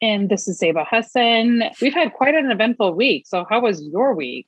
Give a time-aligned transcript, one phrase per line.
[0.00, 1.64] And this is Zeba Hassan.
[1.80, 3.26] We've had quite an eventful week.
[3.26, 4.46] So, how was your week?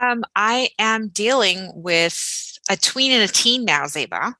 [0.00, 4.34] Um, I am dealing with a tween and a teen now, Zeba.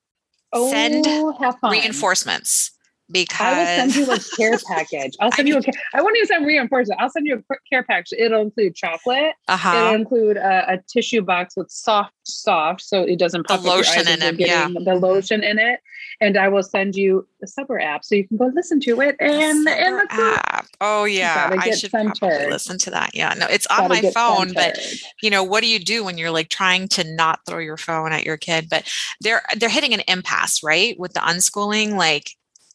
[0.53, 1.07] Oh, Send
[1.41, 1.73] have fun.
[1.73, 2.73] reinforcements
[3.11, 5.17] because I will send you a care package.
[5.21, 5.75] I'll send you a care.
[5.95, 7.01] I won't even send reinforcement.
[7.01, 8.19] I'll send you a care package.
[8.19, 9.35] It'll include chocolate.
[9.49, 9.77] uh-huh.
[9.77, 14.09] It'll include a, a tissue box with soft, soft, so it doesn't pop your lotion
[14.09, 14.69] in it, yeah.
[14.69, 15.81] The lotion in it,
[16.21, 19.17] and I will send you the Supper app so you can go listen to it.
[19.21, 20.67] And Supper and the app.
[20.81, 23.11] Oh yeah, I should probably listen to that.
[23.15, 24.79] Yeah, no, it's on my phone, but
[25.23, 28.13] you know what do you do when you're like trying to not throw your phone
[28.13, 28.89] at your kid but
[29.21, 32.33] they're they're hitting an impasse right with the unschooling like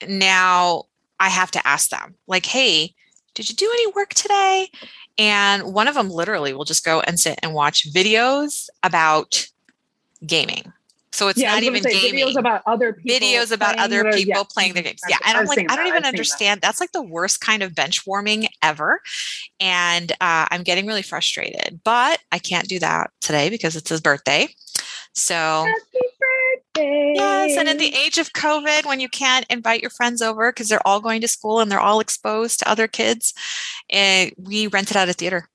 [0.07, 0.83] now
[1.19, 2.93] i have to ask them like hey
[3.33, 4.69] did you do any work today
[5.17, 9.47] and one of them literally will just go and sit and watch videos about
[10.25, 10.71] gaming
[11.13, 13.27] so it's yeah, not even say gaming videos about other people.
[13.27, 14.43] videos about other people yeah.
[14.51, 14.99] playing their games.
[15.07, 15.17] Yeah.
[15.27, 16.07] And I'm like, I don't that, even I've that.
[16.07, 16.61] understand.
[16.61, 18.99] That's like the worst kind of bench warming ever.
[19.59, 21.81] And uh, I'm getting really frustrated.
[21.83, 24.47] But I can't do that today because it's his birthday.
[25.13, 25.99] So, Happy
[27.15, 27.57] yes.
[27.57, 30.85] And in the age of COVID, when you can't invite your friends over because they're
[30.87, 33.33] all going to school and they're all exposed to other kids,
[33.93, 35.49] uh, we rented out a theater.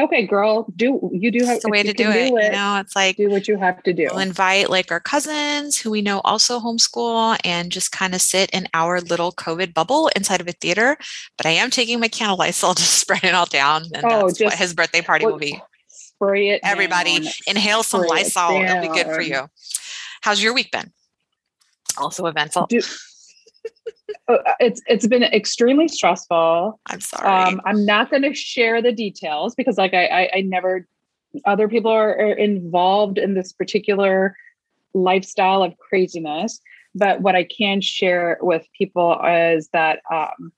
[0.00, 2.30] Okay, girl, do you do have the way to do it.
[2.30, 4.08] do You know, it's like, do what you have to do.
[4.10, 8.48] We'll invite like our cousins who we know also homeschool and just kind of sit
[8.50, 10.96] in our little COVID bubble inside of a theater.
[11.36, 13.84] But I am taking my candle Lysol to spread it all down.
[13.92, 15.60] And Oh, that's what his birthday party will be.
[15.88, 16.60] Spray it.
[16.64, 17.32] Everybody down.
[17.46, 18.62] inhale some Spray it Lysol.
[18.62, 19.46] It'll be good for you.
[20.22, 20.92] How's your week been?
[21.98, 22.66] Also eventful.
[22.68, 22.80] Do-
[24.28, 26.78] Uh, it's it's been extremely stressful.
[26.86, 27.28] I'm sorry.
[27.28, 30.86] Um, I'm not going to share the details because, like, I I, I never.
[31.44, 34.36] Other people are, are involved in this particular
[34.94, 36.60] lifestyle of craziness,
[36.94, 40.52] but what I can share with people is that um,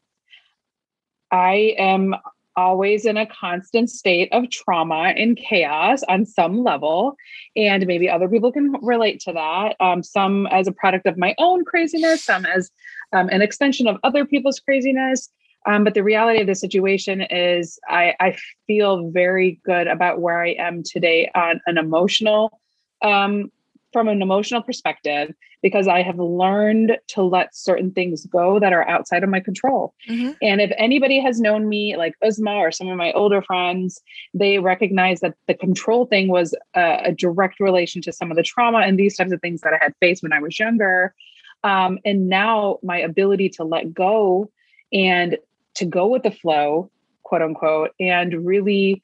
[1.30, 2.14] I am
[2.56, 7.16] always in a constant state of trauma and chaos on some level.
[7.56, 9.76] And maybe other people can relate to that.
[9.80, 12.70] Um, some as a product of my own craziness, some as
[13.12, 15.30] um, an extension of other people's craziness.
[15.66, 20.42] Um, but the reality of the situation is, I, I feel very good about where
[20.42, 22.60] I am today on an emotional,
[23.02, 23.50] um,
[23.94, 25.32] from an emotional perspective,
[25.62, 29.94] because I have learned to let certain things go that are outside of my control.
[30.10, 30.36] Mhm.
[30.42, 34.02] And if anybody has known me, like Uzma or some of my older friends,
[34.34, 38.42] they recognize that the control thing was a, a direct relation to some of the
[38.42, 41.14] trauma and these types of things that I had faced when I was younger.
[41.62, 44.50] Um, and now my ability to let go
[44.92, 45.38] and
[45.76, 46.90] to go with the flow,
[47.22, 49.02] quote unquote, and really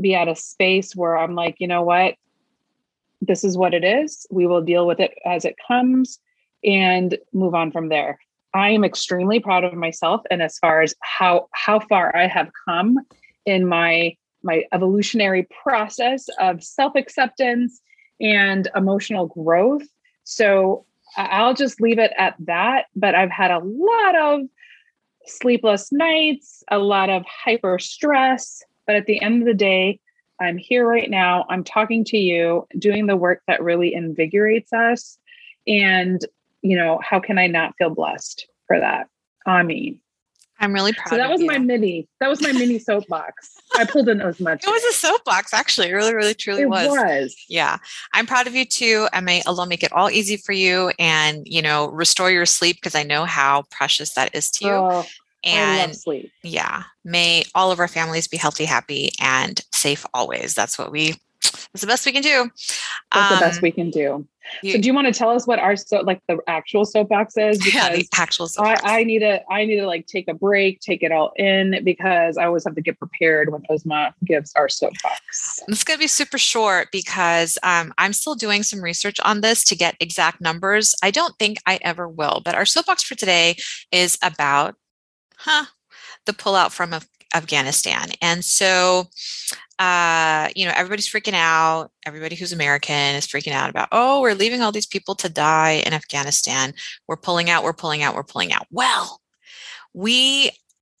[0.00, 2.14] be at a space where I'm like, you know what?
[3.22, 4.26] This is what it is.
[4.30, 6.18] We will deal with it as it comes
[6.64, 8.18] and move on from there.
[8.52, 12.50] I am extremely proud of myself and as far as how how far I have
[12.66, 12.98] come
[13.46, 17.80] in my my evolutionary process of self-acceptance
[18.20, 19.86] and emotional growth.
[20.24, 20.84] So
[21.16, 24.40] I'll just leave it at that, but I've had a lot of
[25.26, 30.00] sleepless nights, a lot of hyper stress, but at the end of the day,
[30.42, 31.46] I'm here right now.
[31.48, 35.18] I'm talking to you, doing the work that really invigorates us.
[35.66, 36.24] And,
[36.62, 39.08] you know, how can I not feel blessed for that?
[39.46, 40.00] I mean,
[40.58, 41.46] I'm really proud so that of was you.
[41.48, 43.56] my mini, that was my mini soapbox.
[43.76, 44.62] I pulled in as much.
[44.66, 45.88] it was a soapbox, actually.
[45.88, 46.88] It really, really, truly It was.
[46.88, 47.36] was.
[47.48, 47.78] Yeah,
[48.12, 49.08] I'm proud of you too.
[49.12, 52.76] And may Allah make it all easy for you and, you know, restore your sleep
[52.76, 54.72] because I know how precious that is to you.
[54.72, 56.30] Oh, I and sleep.
[56.42, 60.54] yeah, may all of our families be healthy, happy, and safe always.
[60.54, 62.50] That's what we, that's the best we can do.
[63.12, 64.26] That's the best Um, we can do.
[64.62, 67.36] you- so do you want to tell us what our so like the actual soapbox
[67.36, 67.64] is?
[67.74, 68.82] yeah, Because the actual I, soapbox.
[68.84, 72.36] I need to I need to like take a break, take it all in because
[72.38, 75.60] I always have to get prepared when Uzma gives our soapbox.
[75.68, 79.62] It's going to be super short because um, I'm still doing some research on this
[79.64, 80.94] to get exact numbers.
[81.02, 83.56] I don't think I ever will, but our soapbox for today
[83.90, 84.74] is about,
[85.44, 85.66] huh,
[86.26, 88.08] the pullout from Af- Afghanistan.
[88.20, 89.08] And so,
[89.78, 91.90] uh, you know, everybody's freaking out.
[92.06, 95.82] Everybody who's American is freaking out about, oh, we're leaving all these people to die
[95.84, 96.74] in Afghanistan.
[97.08, 98.66] We're pulling out, we're pulling out, we're pulling out.
[98.70, 99.20] Well,
[99.94, 100.50] we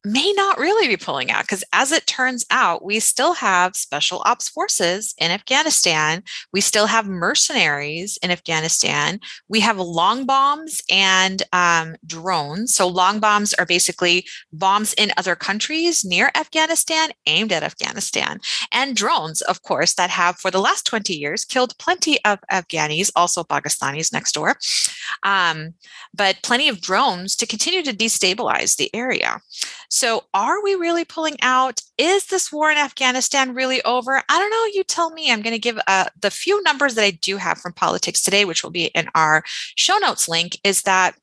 [0.04, 4.22] may not really be pulling out because, as it turns out, we still have special
[4.24, 6.22] ops forces in Afghanistan.
[6.52, 9.20] We still have mercenaries in Afghanistan.
[9.48, 12.74] We have long bombs and um, drones.
[12.74, 18.40] So, long bombs are basically bombs in other countries near Afghanistan aimed at Afghanistan.
[18.72, 23.10] And drones, of course, that have for the last 20 years killed plenty of Afghanis,
[23.14, 24.56] also Pakistanis next door,
[25.22, 25.74] um,
[26.12, 29.40] but plenty of drones to continue to destabilize the area.
[29.94, 31.82] So, are we really pulling out?
[31.98, 34.22] Is this war in Afghanistan really over?
[34.26, 34.64] I don't know.
[34.72, 35.30] You tell me.
[35.30, 38.46] I'm going to give uh, the few numbers that I do have from politics today,
[38.46, 39.44] which will be in our
[39.76, 41.14] show notes link, is that,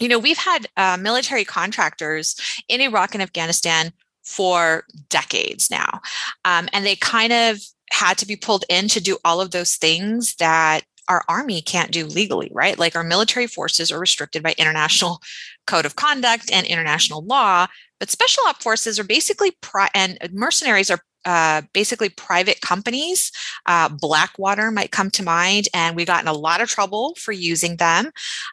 [0.00, 2.34] you know, we've had uh, military contractors
[2.68, 3.92] in Iraq and Afghanistan
[4.24, 6.00] for decades now.
[6.44, 7.58] Um, and they kind of
[7.92, 11.90] had to be pulled in to do all of those things that our army can't
[11.90, 12.78] do legally, right?
[12.78, 15.20] Like our military forces are restricted by international
[15.66, 17.66] code of conduct and international law,
[18.00, 23.30] but special op forces are basically pri- and mercenaries are uh, basically private companies.
[23.66, 27.30] Uh, Blackwater might come to mind, and we got in a lot of trouble for
[27.30, 28.10] using them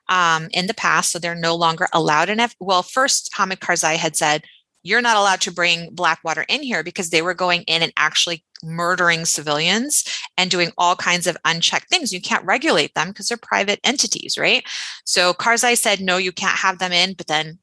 [0.07, 1.11] um, in the past.
[1.11, 2.39] So they're no longer allowed in.
[2.39, 4.43] F- well, first Hamid Karzai had said
[4.83, 8.45] you're not allowed to bring Blackwater in here because they were going in and actually
[8.63, 10.03] murdering civilians
[10.37, 12.13] and doing all kinds of unchecked things.
[12.13, 14.63] You can't regulate them because they're private entities, right?
[15.05, 17.59] So Karzai said, no, you can't have them in, but then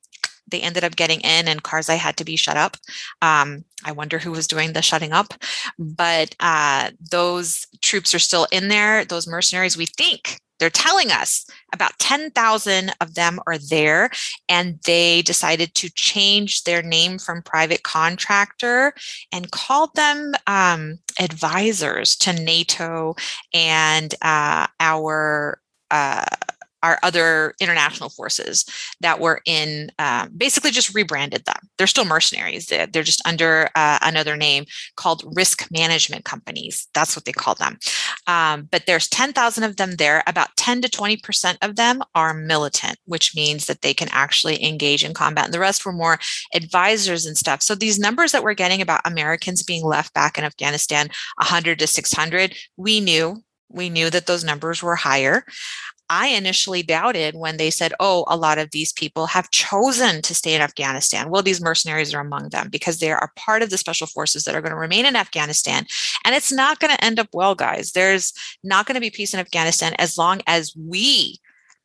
[0.49, 2.77] they ended up getting in and Karzai had to be shut up.
[3.23, 5.35] Um, I wonder who was doing the shutting up,
[5.79, 9.05] but uh, those troops are still in there.
[9.05, 14.11] Those mercenaries, we think they're telling us about 10,000 of them are there,
[14.49, 18.95] and they decided to change their name from private contractor
[19.33, 23.15] and called them um, advisors to NATO
[23.53, 25.61] and uh, our.
[25.91, 26.25] Uh,
[26.87, 28.65] our other international forces
[29.01, 31.57] that were in um, basically just rebranded them.
[31.77, 32.67] They're still mercenaries.
[32.67, 36.87] They're, they're just under uh, another name called risk management companies.
[36.95, 37.79] That's what they call them.
[38.29, 40.23] Um, but there's 10,000 of them there.
[40.29, 45.03] About 10 to 20% of them are militant, which means that they can actually engage
[45.03, 45.47] in combat.
[45.47, 46.21] And the rest were more
[46.55, 47.63] advisors and stuff.
[47.63, 51.87] So these numbers that we're getting about Americans being left back in Afghanistan, 100 to
[51.89, 55.45] 600, we knew we knew that those numbers were higher.
[56.09, 60.35] I initially doubted when they said, oh, a lot of these people have chosen to
[60.35, 61.31] stay in Afghanistan.
[61.31, 64.55] Well, these mercenaries are among them because they are part of the special forces that
[64.55, 65.87] are going to remain in Afghanistan.
[66.25, 67.93] And it's not going to end up well, guys.
[67.93, 68.33] There's
[68.63, 71.39] not going to be peace in Afghanistan as long as we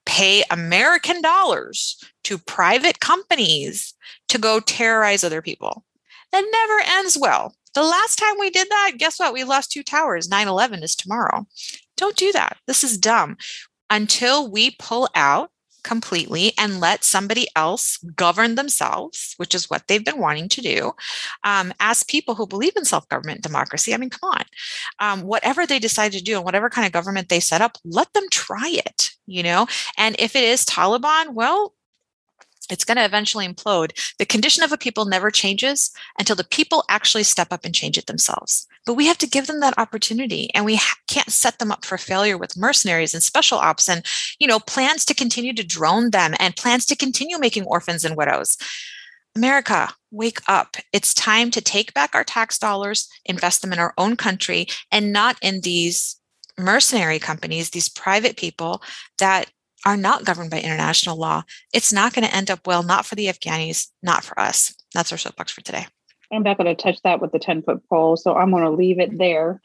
[0.05, 3.93] pay American dollars to private companies
[4.29, 5.83] to go terrorize other people.
[6.31, 7.55] That never ends well.
[7.73, 9.33] The last time we did that, guess what?
[9.33, 10.29] We lost two towers.
[10.29, 11.45] 9 11 is tomorrow.
[11.97, 12.57] Don't do that.
[12.67, 13.37] This is dumb
[13.91, 15.51] until we pull out
[15.83, 20.91] completely and let somebody else govern themselves, which is what they've been wanting to do,
[21.43, 23.93] um, as people who believe in self government democracy.
[23.93, 24.43] I mean, come on.
[24.99, 28.13] Um, whatever they decide to do and whatever kind of government they set up, let
[28.13, 29.67] them try it, you know?
[29.97, 31.73] And if it is Taliban, well,
[32.69, 33.91] it's going to eventually implode.
[34.17, 37.97] The condition of a people never changes until the people actually step up and change
[37.97, 38.67] it themselves.
[38.85, 41.85] But we have to give them that opportunity and we ha- can't set them up
[41.85, 44.05] for failure with mercenaries and special ops and,
[44.39, 48.17] you know, plans to continue to drone them and plans to continue making orphans and
[48.17, 48.57] widows.
[49.35, 50.75] America, wake up.
[50.91, 55.13] It's time to take back our tax dollars, invest them in our own country and
[55.13, 56.19] not in these
[56.57, 58.81] mercenary companies, these private people
[59.19, 59.49] that
[59.85, 63.15] are not governed by international law, it's not going to end up well, not for
[63.15, 64.75] the Afghanis, not for us.
[64.93, 65.87] That's our soapbox for today.
[66.31, 68.69] I'm not going to touch that with the 10 foot pole, so I'm going to
[68.69, 69.61] leave it there.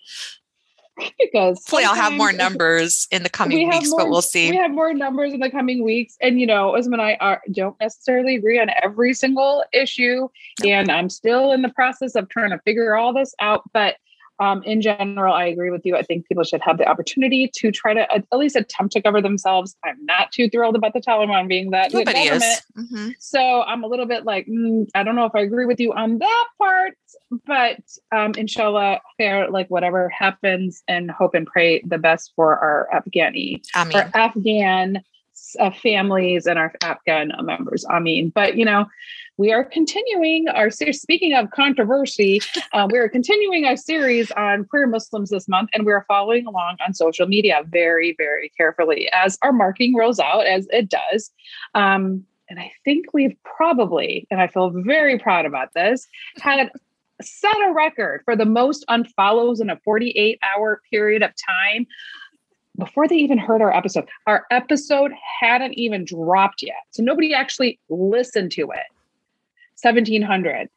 [1.20, 4.50] because hopefully I'll have more numbers in the coming we weeks, more, but we'll see.
[4.50, 6.16] We have more numbers in the coming weeks.
[6.20, 10.28] And you know, Uzma and I are, don't necessarily agree on every single issue.
[10.64, 13.62] And I'm still in the process of trying to figure all this out.
[13.72, 13.96] But
[14.38, 15.96] um, in general, I agree with you.
[15.96, 19.22] I think people should have the opportunity to try to at least attempt to cover
[19.22, 19.76] themselves.
[19.84, 22.62] I'm not too thrilled about the Taliban being that Nobody government.
[22.76, 23.08] Mm-hmm.
[23.18, 25.92] So I'm a little bit like, mm, I don't know if I agree with you
[25.94, 26.98] on that part,
[27.46, 27.80] but
[28.12, 33.62] um, inshallah, fair, like whatever happens and hope and pray the best for our Afghani,
[33.74, 35.02] our Afghan
[35.58, 37.84] uh, families and our Afghan members.
[37.88, 38.86] I mean, but you know,
[39.38, 41.00] we are continuing our series.
[41.00, 42.40] Speaking of controversy,
[42.72, 46.46] uh, we are continuing our series on queer Muslims this month, and we are following
[46.46, 51.30] along on social media very, very carefully as our marketing rolls out, as it does.
[51.74, 56.06] Um, and I think we've probably, and I feel very proud about this,
[56.38, 56.70] had
[57.20, 61.32] set a record for the most unfollows in a 48 hour period of
[61.64, 61.86] time
[62.78, 64.06] before they even heard our episode.
[64.26, 66.76] Our episode hadn't even dropped yet.
[66.90, 68.86] So nobody actually listened to it.
[69.82, 70.68] 1700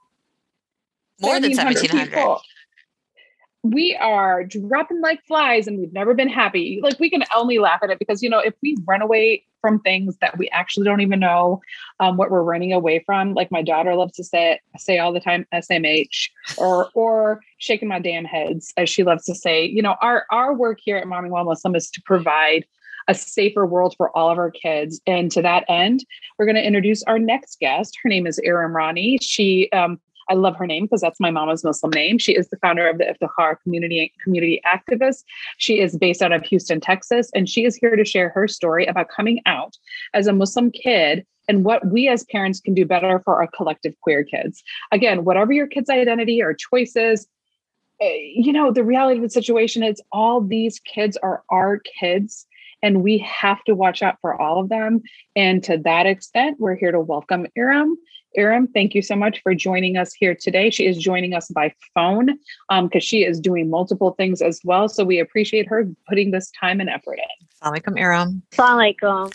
[1.22, 2.40] more than 1700
[3.64, 6.80] we are dropping like flies and we've never been happy.
[6.82, 9.80] Like we can only laugh at it because, you know, if we run away from
[9.82, 11.62] things that we actually don't even know
[12.00, 15.20] um, what we're running away from, like my daughter loves to say, say all the
[15.20, 19.98] time, SMH or, or shaking my damn heads, as she loves to say, you know,
[20.02, 22.66] our, our work here at Momming While Muslim is to provide
[23.10, 25.02] a safer world for all of our kids.
[25.06, 26.06] And to that end,
[26.38, 27.98] we're going to introduce our next guest.
[28.02, 29.18] Her name is Iram Rani.
[29.20, 30.00] She um,
[30.30, 32.20] I love her name because that's my mama's Muslim name.
[32.20, 35.24] She is the founder of the Iftikhar community community activist.
[35.58, 38.86] She is based out of Houston, Texas, and she is here to share her story
[38.86, 39.76] about coming out
[40.14, 44.00] as a Muslim kid and what we as parents can do better for our collective
[44.02, 44.64] queer kids.
[44.92, 47.28] Again, whatever your kid's identity or choices,
[48.00, 52.46] eh, you know, the reality of the situation is all these kids are our kids
[52.82, 55.02] and we have to watch out for all of them.
[55.36, 57.98] And to that extent, we're here to welcome Iram
[58.36, 60.70] Iram, thank you so much for joining us here today.
[60.70, 62.28] She is joining us by phone
[62.70, 64.88] because um, she is doing multiple things as well.
[64.88, 67.48] So we appreciate her putting this time and effort in.
[67.62, 68.44] Assalamualaikum, Iram.
[68.52, 69.34] Assalamualaikum.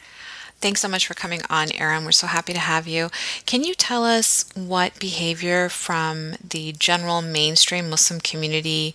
[0.61, 2.05] Thanks so much for coming on, Iram.
[2.05, 3.11] We're so happy to have you.
[3.45, 8.95] Can you tell us what behavior from the general mainstream Muslim community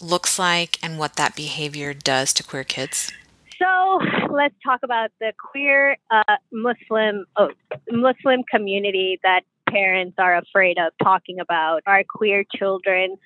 [0.00, 3.12] looks like and what that behavior does to queer kids?
[3.62, 4.00] So
[4.30, 7.50] let's talk about the queer uh, Muslim oh,
[7.90, 11.82] Muslim community that parents are afraid of talking about.
[11.86, 13.16] Our queer children,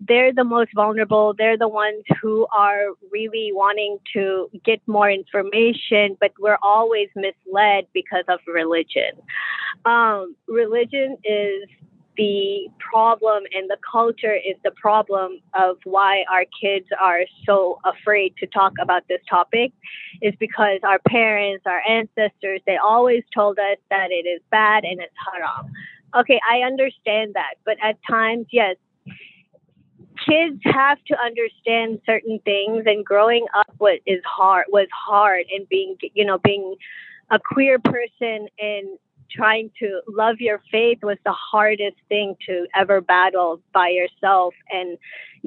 [0.00, 1.34] they're the most vulnerable.
[1.36, 7.86] They're the ones who are really wanting to get more information, but we're always misled
[7.94, 9.12] because of religion.
[9.86, 11.68] Um, religion is
[12.16, 18.34] the problem and the culture is the problem of why our kids are so afraid
[18.38, 19.72] to talk about this topic
[20.22, 25.00] is because our parents, our ancestors, they always told us that it is bad and
[25.00, 25.70] it's haram.
[26.16, 28.76] Okay, I understand that, but at times, yes,
[30.26, 35.68] kids have to understand certain things and growing up what is hard was hard and
[35.68, 36.74] being you know being
[37.30, 38.98] a queer person and
[39.30, 44.54] trying to love your faith was the hardest thing to ever battle by yourself.
[44.70, 44.98] And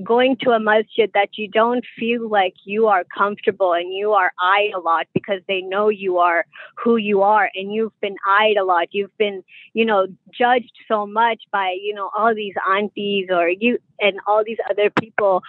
[0.03, 4.31] going to a masjid that you don't feel like you are comfortable and you are
[4.41, 6.45] eyed a lot because they know you are
[6.75, 8.88] who you are and you've been eyed a lot.
[8.91, 9.43] You've been
[9.74, 14.44] you know judged so much by you know all these aunties or you and all
[14.44, 15.44] these other people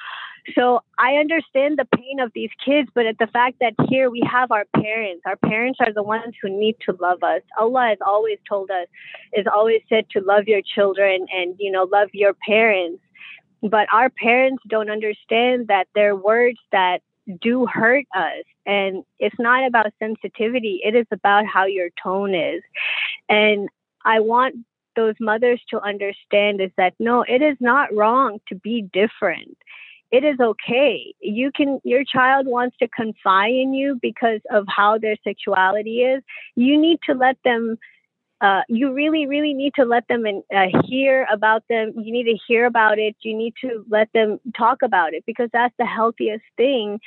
[0.55, 4.23] so I understand the pain of these kids, but at the fact that here we
[4.31, 7.43] have our parents, our parents are the ones who need to love us.
[7.59, 8.87] Allah has always told us,
[9.33, 13.03] is always said to love your children and, you know, love your parents.
[13.63, 17.03] But our parents don't understand that they're words that
[17.41, 18.45] do hurt us.
[18.67, 22.63] And it's not about sensitivity, it is about how your tone is.
[23.29, 23.69] And
[24.05, 24.57] I want
[25.01, 29.57] those mothers to understand is that no, it is not wrong to be different
[30.11, 31.15] it is okay.
[31.21, 36.23] You can, your child wants to confide in you because of how their sexuality is.
[36.57, 37.79] You need to let them,
[38.41, 41.93] uh, you really, really need to let them in, uh, hear about them.
[41.97, 43.15] You need to hear about it.
[43.21, 47.01] You need to let them talk about it because that's the healthiest thing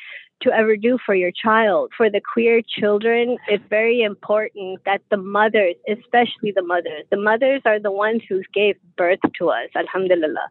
[0.44, 1.92] to ever do for your child.
[1.98, 7.62] For the queer children, it's very important that the mothers, especially the mothers, the mothers
[7.66, 10.48] are the ones who gave birth to us, alhamdulillah.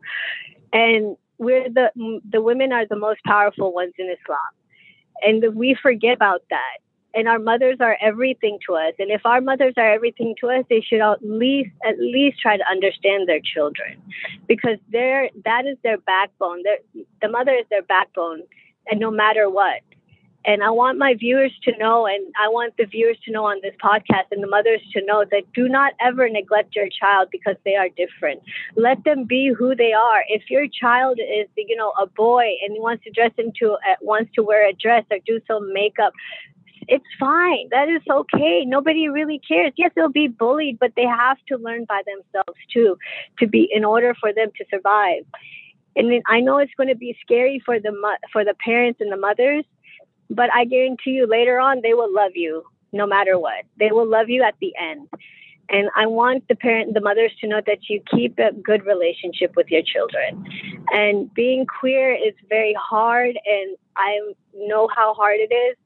[0.72, 1.90] And we're the
[2.28, 4.38] the women are the most powerful ones in Islam,
[5.22, 6.78] and we forget about that.
[7.14, 8.94] And our mothers are everything to us.
[8.98, 12.56] And if our mothers are everything to us, they should at least at least try
[12.56, 14.00] to understand their children,
[14.46, 16.62] because they're that is their backbone.
[16.64, 18.42] They're, the mother is their backbone,
[18.86, 19.82] and no matter what,
[20.44, 23.60] and I want my viewers to know, and I want the viewers to know on
[23.62, 27.56] this podcast and the mothers to know that do not ever neglect your child because
[27.64, 28.42] they are different.
[28.74, 30.24] Let them be who they are.
[30.28, 33.96] If your child is, you know, a boy and he wants to dress into, uh,
[34.00, 36.12] wants to wear a dress or do some makeup,
[36.88, 37.68] it's fine.
[37.70, 38.64] That is okay.
[38.66, 39.72] Nobody really cares.
[39.76, 42.96] Yes, they'll be bullied, but they have to learn by themselves too,
[43.38, 45.24] to be in order for them to survive.
[45.94, 47.92] And I know it's going to be scary for the
[48.32, 49.64] for the parents and the mothers
[50.32, 53.64] but I guarantee you later on, they will love you no matter what.
[53.78, 55.08] They will love you at the end.
[55.68, 59.54] And I want the parent, the mothers to know that you keep a good relationship
[59.56, 60.44] with your children.
[60.90, 64.20] And being queer is very hard, and I
[64.54, 65.76] know how hard it is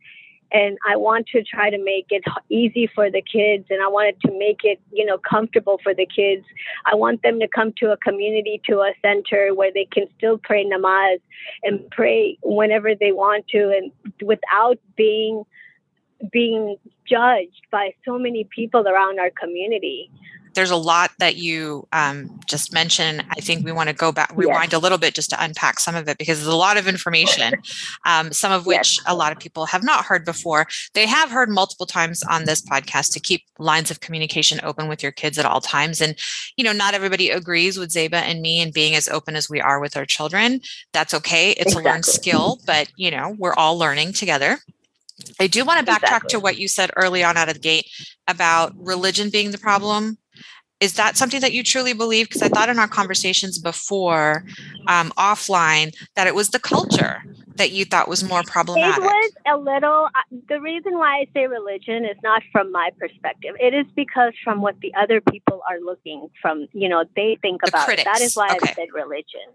[0.52, 4.20] and I want to try to make it easy for the kids and I wanted
[4.22, 6.44] to make it, you know, comfortable for the kids.
[6.84, 10.38] I want them to come to a community, to a center where they can still
[10.38, 11.18] pray namaz
[11.62, 15.44] and pray whenever they want to and without being
[16.32, 16.76] being
[17.06, 20.10] judged by so many people around our community.
[20.56, 23.22] There's a lot that you um, just mentioned.
[23.30, 25.94] I think we want to go back, rewind a little bit just to unpack some
[25.94, 27.54] of it because there's a lot of information,
[28.06, 29.04] um, some of which yes.
[29.06, 30.66] a lot of people have not heard before.
[30.94, 35.02] They have heard multiple times on this podcast to keep lines of communication open with
[35.02, 36.00] your kids at all times.
[36.00, 36.18] And,
[36.56, 39.60] you know, not everybody agrees with Zeba and me and being as open as we
[39.60, 40.62] are with our children.
[40.92, 41.50] That's okay.
[41.50, 41.84] It's exactly.
[41.84, 44.58] a learned skill, but, you know, we're all learning together.
[45.40, 46.28] I do want to backtrack exactly.
[46.30, 47.88] to what you said early on out of the gate
[48.28, 50.18] about religion being the problem.
[50.78, 52.28] Is that something that you truly believe?
[52.28, 54.44] Because I thought in our conversations before
[54.88, 57.22] um, offline that it was the culture
[57.54, 58.98] that you thought was more problematic.
[58.98, 60.08] It was a little.
[60.14, 63.54] Uh, the reason why I say religion is not from my perspective.
[63.58, 67.62] It is because from what the other people are looking from, you know, they think
[67.62, 68.04] the about it.
[68.04, 68.58] That is why okay.
[68.70, 69.46] I said religion.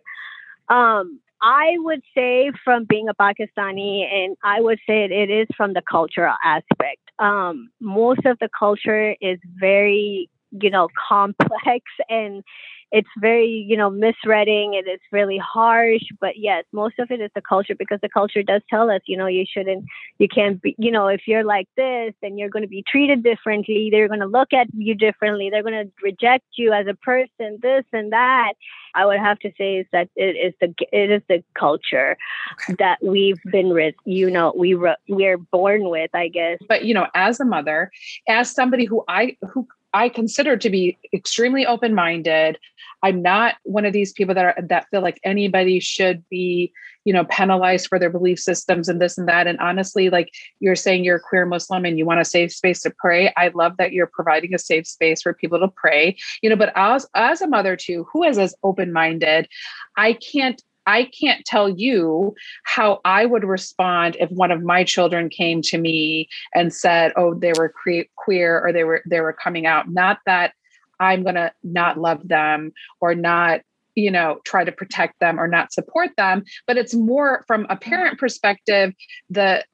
[0.70, 5.48] Um, I would say from being a Pakistani, and I would say it, it is
[5.56, 7.02] from the cultural aspect.
[7.20, 12.44] Um, most of the culture is very, you know, complex and
[12.92, 17.32] it's very you know misreading and it's really harsh but yes most of it is
[17.36, 19.86] the culture because the culture does tell us you know you shouldn't
[20.20, 23.24] you can't be you know if you're like this then you're going to be treated
[23.24, 23.90] differently.
[23.92, 25.50] They're going to look at you differently.
[25.50, 28.54] They're going to reject you as a person this and that.
[28.94, 32.18] I would have to say is that it is the it is the culture
[32.64, 32.76] okay.
[32.80, 34.76] that we've been with you know we
[35.08, 36.60] we're born with i guess.
[36.68, 37.92] But you know as a mother
[38.28, 42.58] as somebody who i who I consider to be extremely open minded.
[43.04, 46.72] I'm not one of these people that are that feel like anybody should be,
[47.04, 49.48] you know, penalized for their belief systems and this and that.
[49.48, 50.30] And honestly, like
[50.60, 53.34] you're saying you're a queer Muslim and you want a safe space to pray.
[53.36, 56.72] I love that you're providing a safe space for people to pray, you know, but
[56.76, 59.48] as as a mother too, who is as open-minded,
[59.98, 65.30] I can't I can't tell you how I would respond if one of my children
[65.30, 67.74] came to me and said, "Oh, they were
[68.18, 70.54] queer or they were they were coming out." Not that
[71.00, 73.62] I'm going to not love them or not
[73.96, 77.76] you know try to protect them or not support them but it's more from a
[77.76, 78.94] parent perspective
[79.30, 79.66] the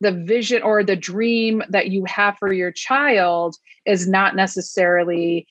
[0.00, 5.46] the vision or the dream that you have for your child is not necessarily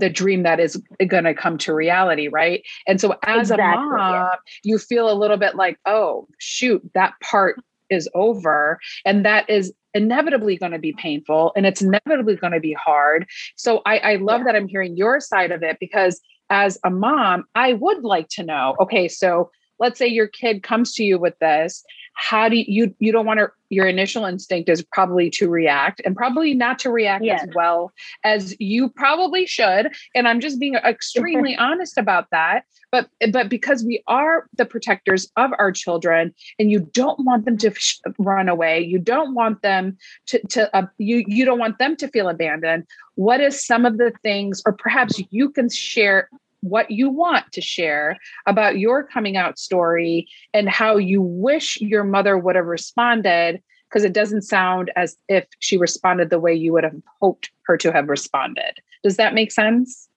[0.00, 3.76] the dream that is going to come to reality right and so as exactly, a
[3.76, 4.34] mom yeah.
[4.64, 7.60] you feel a little bit like oh shoot that part
[7.90, 12.60] is over and that is inevitably going to be painful and it's inevitably going to
[12.60, 14.44] be hard so i, I love yeah.
[14.46, 18.42] that i'm hearing your side of it because as a mom i would like to
[18.42, 22.64] know okay so let's say your kid comes to you with this how do you
[22.66, 26.78] you, you don't want to your initial instinct is probably to react and probably not
[26.78, 27.42] to react yes.
[27.42, 27.92] as well
[28.24, 33.84] as you probably should and i'm just being extremely honest about that but but because
[33.84, 37.72] we are the protectors of our children and you don't want them to
[38.18, 42.08] run away you don't want them to to uh, you you don't want them to
[42.08, 46.28] feel abandoned what is some of the things or perhaps you can share
[46.62, 52.04] what you want to share about your coming out story and how you wish your
[52.04, 56.72] mother would have responded because it doesn't sound as if she responded the way you
[56.72, 58.78] would have hoped her to have responded.
[59.02, 60.08] Does that make sense?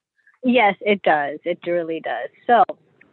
[0.44, 1.40] Yes, it does.
[1.44, 2.30] It really does.
[2.46, 2.64] So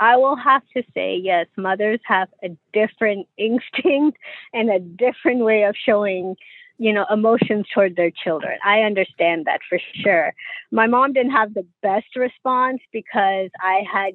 [0.01, 4.19] I will have to say, yes, mothers have a different instinct
[4.53, 6.37] and a different way of showing
[6.81, 8.59] you know, emotions toward their children.
[8.65, 10.33] I understand that for sure.
[10.73, 14.15] My mom didn't have the best response because I had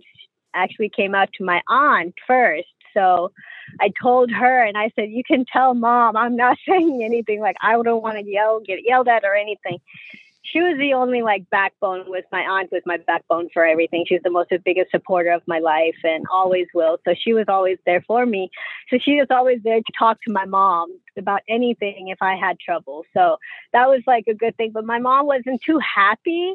[0.56, 2.68] actually came out to my aunt first.
[2.96, 3.32] So
[3.80, 7.56] I told her and I said, You can tell mom I'm not saying anything like
[7.62, 9.80] I don't want to yell, get yelled at or anything
[10.46, 14.06] she was the only like backbone with my aunt was my backbone for everything.
[14.08, 16.98] She's the most the biggest supporter of my life and always will.
[17.06, 18.50] So she was always there for me.
[18.90, 22.60] So she was always there to talk to my mom about anything if I had
[22.60, 23.06] trouble.
[23.14, 23.38] So
[23.74, 24.72] that was like a good thing.
[24.72, 26.54] But my mom wasn't too happy.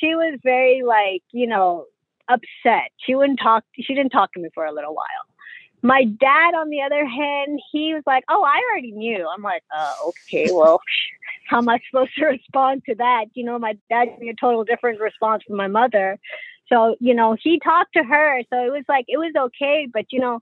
[0.00, 1.86] She was very like, you know,
[2.28, 2.90] upset.
[2.98, 5.33] She wouldn't talk she didn't talk to me for a little while.
[5.84, 9.62] My dad, on the other hand, he was like, "Oh, I already knew." I'm like,
[9.72, 10.50] "Oh, okay.
[10.50, 10.80] Well,
[11.46, 14.34] how am I supposed to respond to that?" You know, my dad gave me a
[14.34, 16.18] total different response from my mother.
[16.72, 20.06] So, you know, he talked to her, so it was like it was okay, but
[20.10, 20.40] you know,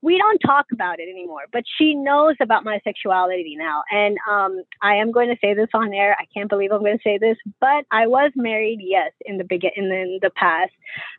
[0.00, 3.82] we don't talk about it anymore, but she knows about my sexuality now.
[3.90, 6.16] And um, I am going to say this on air.
[6.18, 9.44] I can't believe I'm going to say this, but I was married, yes, in the
[9.44, 10.72] begin in the, in the past.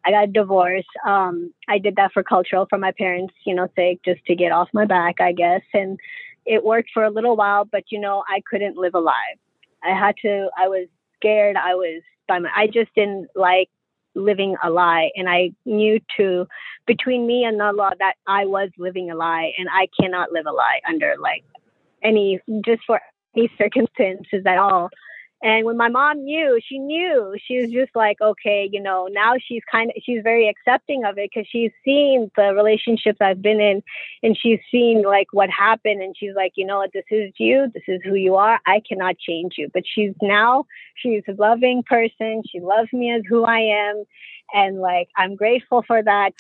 [0.06, 0.88] I got divorced.
[1.06, 4.54] Um, I did that for cultural, for my parents, you know, sake, just to get
[4.54, 5.62] off my back, I guess.
[5.74, 6.00] And
[6.46, 9.38] it worked for a little while, but you know, I couldn't live alive.
[9.84, 10.50] I had to.
[10.58, 10.88] I was
[11.18, 11.58] scared.
[11.58, 12.50] I was by my.
[12.56, 13.70] I just didn't like
[14.16, 16.46] living a lie and i knew to
[16.88, 20.52] between me and allah that i was living a lie and i cannot live a
[20.52, 21.44] lie under like
[22.04, 23.00] any just for
[23.36, 24.90] any circumstances at all
[25.42, 27.36] And when my mom knew, she knew.
[27.46, 31.18] She was just like, okay, you know, now she's kind of she's very accepting of
[31.18, 33.82] it because she's seen the relationships I've been in,
[34.22, 37.72] and she's seen like what happened, and she's like, you know what, this is you,
[37.74, 38.60] this is who you are.
[38.68, 39.70] I cannot change you.
[39.74, 42.44] But she's now she's a loving person.
[42.50, 44.04] She loves me as who I am,
[44.54, 46.32] and like I'm grateful for that.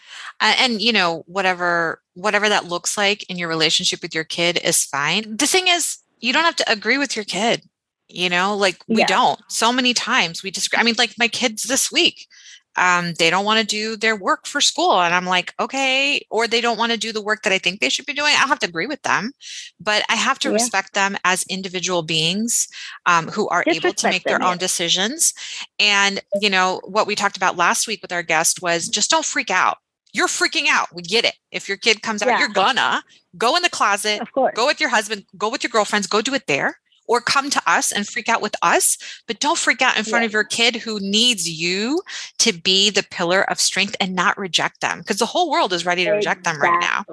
[0.41, 4.83] And you know, whatever whatever that looks like in your relationship with your kid is
[4.83, 5.37] fine.
[5.37, 7.63] The thing is, you don't have to agree with your kid
[8.09, 9.05] you know like we yeah.
[9.05, 12.27] don't so many times we just i mean like my kids this week
[12.75, 16.47] um, they don't want to do their work for school and i'm like okay or
[16.47, 18.47] they don't want to do the work that i think they should be doing i
[18.47, 19.31] have to agree with them
[19.79, 20.53] but i have to yeah.
[20.53, 22.67] respect them as individual beings
[23.05, 24.51] um, who are just able to make them, their yeah.
[24.51, 25.33] own decisions
[25.79, 29.25] and you know what we talked about last week with our guest was just don't
[29.25, 29.77] freak out
[30.11, 30.87] you're freaking out.
[30.91, 31.35] We get it.
[31.51, 32.39] If your kid comes out, yeah.
[32.39, 33.03] you're gonna
[33.37, 34.19] go in the closet,
[34.55, 37.61] go with your husband, go with your girlfriends, go do it there or come to
[37.65, 40.27] us and freak out with us, but don't freak out in front yeah.
[40.27, 42.01] of your kid who needs you
[42.37, 45.85] to be the pillar of strength and not reject them because the whole world is
[45.85, 47.03] ready to reject them right now.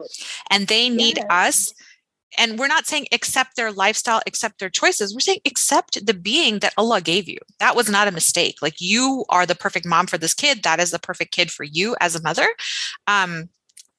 [0.51, 1.25] And they need yeah.
[1.31, 1.73] us.
[2.39, 5.15] And we're not saying accept their lifestyle, accept their choices.
[5.15, 7.39] We're saying accept the being that Allah gave you.
[7.61, 8.57] That was not a mistake.
[8.61, 10.63] Like you are the perfect mom for this kid.
[10.63, 12.47] That is the perfect kid for you as a mother.
[13.07, 13.49] Um,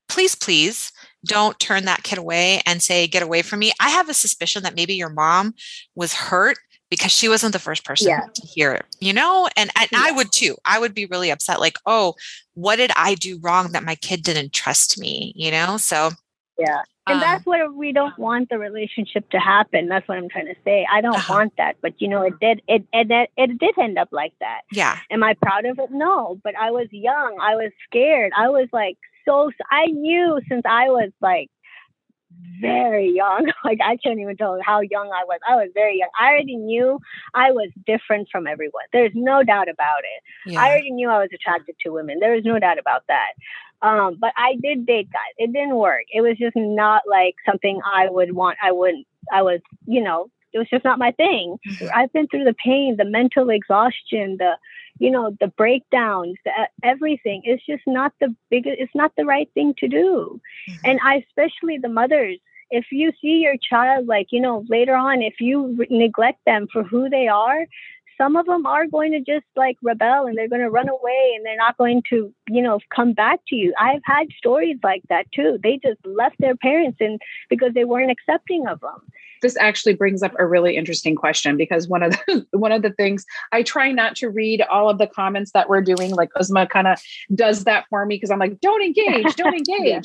[0.08, 0.92] please, please
[1.28, 3.72] don't turn that kid away and say, get away from me.
[3.80, 5.54] I have a suspicion that maybe your mom
[5.96, 6.58] was hurt
[6.90, 8.22] because she wasn't the first person yeah.
[8.34, 9.50] to hear it, you know?
[9.58, 10.00] And, and yeah.
[10.02, 10.56] I would too.
[10.64, 12.16] I would be really upset, like, oh,
[12.54, 15.78] what did I do wrong that my kid didn't trust me, you know?
[15.78, 16.12] So,
[16.58, 16.82] yeah.
[17.06, 19.88] And um, that's what we don't want the relationship to happen.
[19.88, 20.86] That's what I'm trying to say.
[20.92, 21.34] I don't uh-huh.
[21.34, 22.62] want that, but you know, it did.
[22.68, 24.62] It, it it it did end up like that.
[24.72, 24.98] Yeah.
[25.10, 25.90] Am I proud of it?
[25.92, 26.40] No.
[26.44, 27.38] But I was young.
[27.42, 28.34] I was scared.
[28.36, 31.50] I was like so I knew since I was like
[32.62, 33.52] very young.
[33.64, 35.40] Like I can't even tell how young I was.
[35.48, 36.10] I was very young.
[36.20, 37.00] I already knew
[37.34, 38.84] I was different from everyone.
[38.94, 40.52] There's no doubt about it.
[40.52, 40.62] Yeah.
[40.62, 42.20] I already knew I was attracted to women.
[42.20, 43.34] There is no doubt about that.
[43.82, 45.34] Um, but I did date guys.
[45.38, 46.04] It didn't work.
[46.14, 48.58] It was just not like something I would want.
[48.64, 49.06] I wouldn't.
[49.32, 51.58] I was, you know, it was just not my thing.
[51.68, 51.88] Mm-hmm.
[51.94, 54.54] I've been through the pain, the mental exhaustion, the
[55.00, 56.52] you know the breakdowns the,
[56.84, 60.40] everything it's just not the biggest it's not the right thing to do.
[60.70, 60.90] Mm-hmm.
[60.90, 62.38] and i especially the mothers
[62.70, 66.68] if you see your child like you know later on if you re- neglect them
[66.72, 67.66] for who they are
[68.18, 71.34] some of them are going to just like rebel and they're going to run away
[71.36, 73.74] and they're not going to you know come back to you.
[73.80, 75.60] I've had stories like that too.
[75.62, 79.02] They just left their parents and because they weren't accepting of them
[79.42, 82.92] this actually brings up a really interesting question because one of the one of the
[82.92, 86.12] things I try not to read all of the comments that we're doing.
[86.12, 87.00] Like Uzma kind of
[87.36, 89.86] does that for me because I'm like, don't engage, don't engage.
[89.86, 90.02] yeah.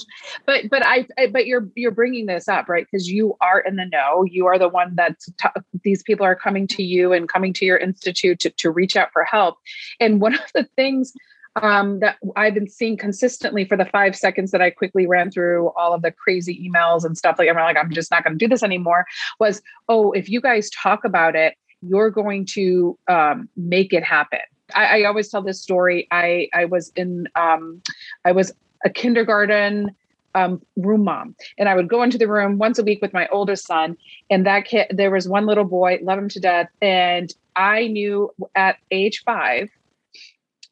[0.47, 3.77] But but I, I, but you're you're bringing this up right because you are in
[3.77, 4.25] the know.
[4.25, 5.49] You are the one that t-
[5.85, 9.12] these people are coming to you and coming to your institute to to reach out
[9.12, 9.57] for help.
[10.01, 11.12] And one of the things
[11.56, 15.70] um, that I've been seeing consistently for the five seconds that I quickly ran through
[15.76, 18.44] all of the crazy emails and stuff like I'm like, I'm just not going to
[18.44, 19.04] do this anymore
[19.38, 24.40] was, oh, if you guys talk about it, you're going to um, make it happen.
[24.74, 26.06] I, I, always tell this story.
[26.10, 27.82] I, I was in, um,
[28.24, 28.52] I was
[28.84, 29.94] a kindergarten
[30.34, 31.34] um, room mom.
[31.58, 33.96] And I would go into the room once a week with my oldest son.
[34.30, 36.68] And that kid, there was one little boy, love him to death.
[36.80, 39.68] And I knew at age five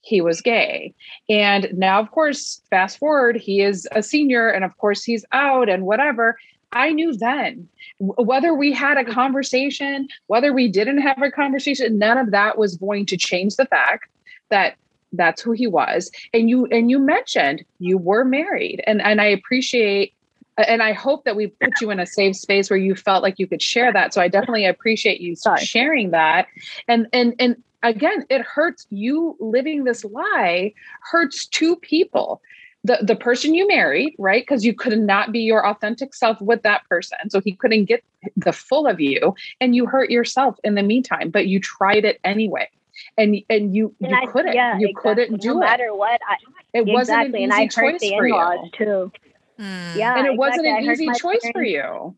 [0.02, 0.94] he was gay.
[1.28, 5.68] And now, of course, fast forward, he is a senior and of course he's out
[5.68, 6.36] and whatever.
[6.72, 12.16] I knew then whether we had a conversation, whether we didn't have a conversation, none
[12.16, 14.08] of that was going to change the fact
[14.50, 14.76] that
[15.12, 16.10] that's who he was.
[16.32, 20.14] And you and you mentioned you were married and and I appreciate
[20.56, 23.38] and I hope that we put you in a safe space where you felt like
[23.38, 24.12] you could share that.
[24.12, 26.46] So I definitely appreciate you sharing that.
[26.86, 30.72] And and and again, it hurts you living this lie
[31.10, 32.40] hurts two people.
[32.82, 34.42] The, the person you married, right?
[34.42, 37.18] Because you could not be your authentic self with that person.
[37.28, 38.02] So he couldn't get
[38.36, 42.18] the full of you and you hurt yourself in the meantime, but you tried it
[42.24, 42.70] anyway.
[43.18, 45.14] And and you and you I, couldn't yeah, you exactly.
[45.14, 45.60] couldn't do no it.
[45.60, 46.20] No matter what.
[46.26, 46.34] I,
[46.72, 46.92] it exactly.
[46.92, 48.70] wasn't an easy and I choice for you.
[48.72, 49.12] Too.
[49.58, 49.96] Mm.
[49.96, 50.16] Yeah.
[50.16, 50.38] And it exactly.
[50.38, 51.50] wasn't an easy choice parents.
[51.52, 52.16] for you.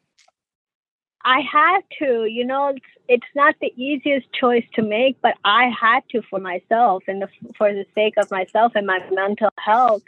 [1.24, 5.68] I had to, you know, it's, it's not the easiest choice to make, but I
[5.68, 10.02] had to for myself and the, for the sake of myself and my mental health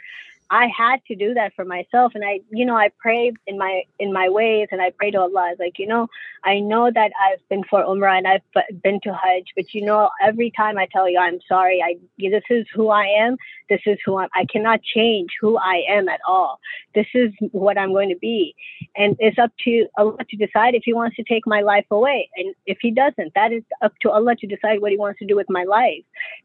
[0.49, 2.13] I had to do that for myself.
[2.15, 5.19] And I, you know, I pray in my in my ways, and I pray to
[5.19, 5.47] Allah.
[5.47, 6.07] I was like, you know,
[6.43, 10.09] I know that I've been for Umrah and I've been to Hajj, but you know,
[10.21, 13.37] every time I tell you I'm sorry, I this is who I am.
[13.69, 14.29] This is who I'm.
[14.35, 16.59] I cannot change who I am at all.
[16.93, 18.55] This is what I'm going to be,
[18.95, 22.29] and it's up to Allah to decide if He wants to take my life away,
[22.35, 25.25] and if He doesn't, that is up to Allah to decide what He wants to
[25.25, 26.03] do with my life.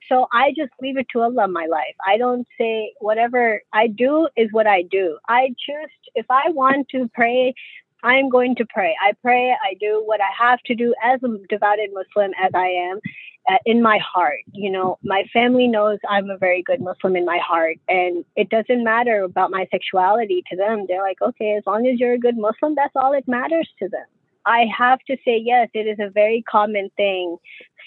[0.08, 1.48] So I just leave it to Allah.
[1.50, 1.94] My life.
[2.06, 5.18] I don't say whatever I do is what I do.
[5.28, 7.54] I choose if I want to pray
[8.02, 8.96] I'm going to pray.
[9.02, 9.50] I pray.
[9.50, 13.00] I do what I have to do as a devoted Muslim as I am
[13.48, 14.40] uh, in my heart.
[14.52, 18.48] You know, my family knows I'm a very good Muslim in my heart, and it
[18.48, 20.86] doesn't matter about my sexuality to them.
[20.88, 23.88] They're like, okay, as long as you're a good Muslim, that's all it matters to
[23.88, 24.06] them.
[24.46, 27.36] I have to say, yes, it is a very common thing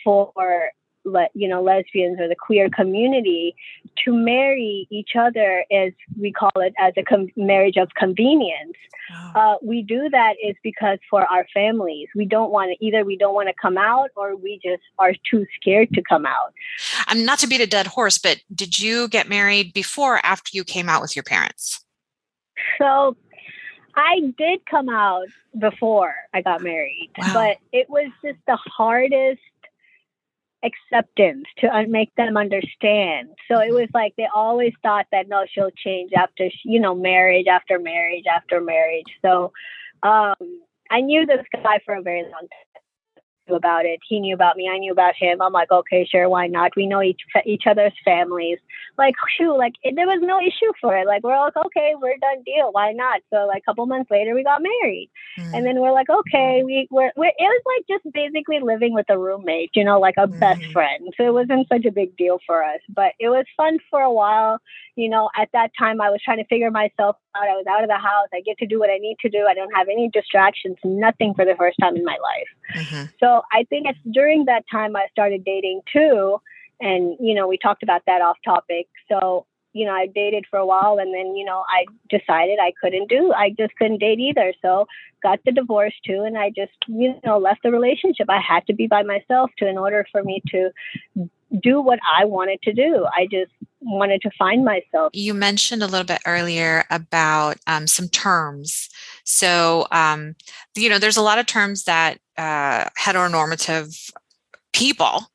[0.04, 0.32] for
[1.06, 3.56] le- you know lesbians or the queer community
[4.06, 8.74] to marry each other as we call it as a com- marriage of convenience.
[9.36, 12.08] Uh, we do that is because for our families.
[12.16, 15.14] We don't want to either we don't want to come out or we just are
[15.30, 16.54] too scared to come out.
[17.08, 20.50] I'm not to beat a dead horse but did you get married before or after
[20.54, 21.84] you came out with your parents?
[22.78, 23.16] So
[23.96, 27.32] I did come out before I got married, wow.
[27.34, 29.42] but it was just the hardest
[30.64, 33.30] acceptance to make them understand.
[33.52, 37.48] So it was like they always thought that no, she'll change after you know marriage,
[37.48, 39.08] after marriage, after marriage.
[39.22, 39.52] So
[40.04, 40.36] um,
[40.90, 42.73] I knew this guy for a very long time
[43.50, 44.00] about it.
[44.08, 44.70] He knew about me.
[44.70, 45.42] I knew about him.
[45.42, 46.72] I'm like, okay, sure, why not?
[46.76, 48.60] We know each each other's families.
[48.98, 51.08] Like, shoot, like it, there was no issue for it.
[51.08, 52.72] Like we're like, okay, we're done deal.
[52.72, 53.22] Why not?
[53.32, 55.56] So like a couple months later, we got married, mm-hmm.
[55.56, 59.18] and then we're like, okay, we we're, it was like just basically living with a
[59.18, 60.40] roommate, you know, like a mm-hmm.
[60.40, 61.14] best friend.
[61.18, 64.12] So it wasn't such a big deal for us, but it was fun for a
[64.12, 64.60] while.
[64.96, 67.48] You know, at that time, I was trying to figure myself out.
[67.48, 68.28] I was out of the house.
[68.34, 69.46] I get to do what I need to do.
[69.50, 72.84] I don't have any distractions, nothing for the first time in my life.
[72.86, 73.06] Mm-hmm.
[73.20, 76.40] So I think it's during that time I started dating too.
[76.80, 78.88] And, you know, we talked about that off topic.
[79.08, 82.74] So, you know, I dated for a while and then, you know, I decided I
[82.80, 84.54] couldn't do, I just couldn't date either.
[84.62, 84.88] So
[85.22, 86.24] got the divorce too.
[86.24, 88.30] And I just, you know, left the relationship.
[88.30, 90.70] I had to be by myself to, in order for me to
[91.62, 93.06] do what I wanted to do.
[93.06, 93.52] I just
[93.86, 95.12] wanted to find myself.
[95.14, 98.90] You mentioned a little bit earlier about um, some terms.
[99.24, 100.36] So, um,
[100.76, 104.12] you know, there's a lot of terms that uh, heteronormative
[104.74, 105.32] people,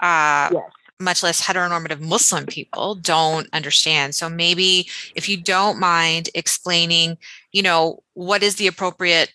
[0.00, 0.70] uh, yes.
[0.98, 4.14] much less heteronormative Muslim people, don't understand.
[4.14, 7.18] So maybe if you don't mind explaining,
[7.52, 9.32] you know, what is the appropriate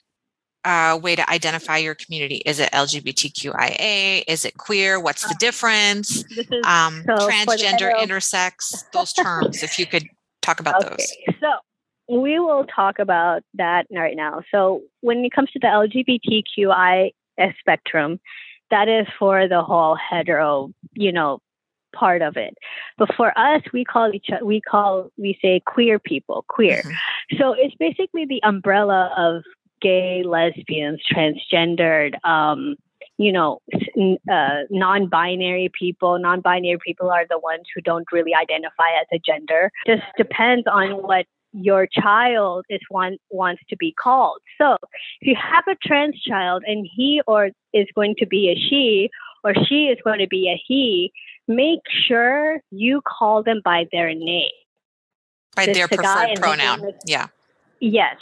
[0.65, 2.41] uh, way to identify your community?
[2.45, 4.23] Is it LGBTQIA?
[4.27, 4.99] Is it queer?
[4.99, 6.23] What's the difference?
[6.65, 10.07] Um, so transgender, intersex, those terms, if you could
[10.41, 10.95] talk about okay.
[10.95, 11.35] those.
[11.39, 11.51] So
[12.09, 14.41] we will talk about that right now.
[14.51, 17.11] So when it comes to the LGBTQI
[17.59, 18.19] spectrum,
[18.71, 21.39] that is for the whole hetero, you know,
[21.93, 22.55] part of it.
[22.97, 26.81] But for us, we call each other, we call we say queer people, queer.
[26.81, 27.37] Mm-hmm.
[27.37, 29.43] So it's basically the umbrella of
[29.85, 32.75] gay, lesbians, transgendered, um,
[33.17, 33.59] you know,
[34.31, 36.17] uh, non-binary people.
[36.19, 39.71] Non-binary people are the ones who don't really identify as a gender.
[39.85, 44.41] Just depends on what your child is one wants to be called.
[44.57, 44.77] So
[45.21, 49.09] if you have a trans child and he or is going to be a she
[49.43, 51.13] or she is going to be a he,
[51.47, 54.49] make sure you call them by their name.
[55.55, 56.91] By their preferred pronoun.
[57.05, 57.27] Yeah.
[57.81, 58.15] Yes,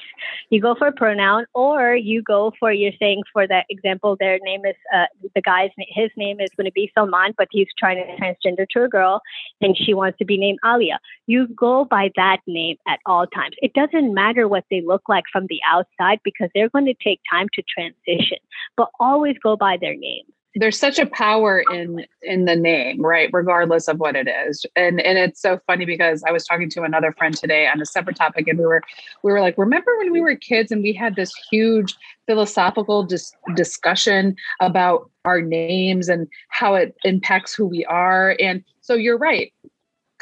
[0.49, 4.39] you go for a pronoun, or you go for you're saying for that example, their
[4.41, 7.97] name is uh, the guy's his name is going to be Salman, but he's trying
[7.97, 9.21] to transgender to a girl,
[9.61, 10.99] and she wants to be named Alia.
[11.27, 13.55] You go by that name at all times.
[13.61, 17.21] It doesn't matter what they look like from the outside because they're going to take
[17.31, 18.39] time to transition,
[18.75, 20.23] but always go by their name
[20.55, 24.65] there's such a power in in the name right regardless of what it is.
[24.75, 27.85] And and it's so funny because i was talking to another friend today on a
[27.85, 28.81] separate topic and we were
[29.23, 31.95] we were like remember when we were kids and we had this huge
[32.27, 38.35] philosophical dis- discussion about our names and how it impacts who we are?
[38.39, 39.53] And so you're right.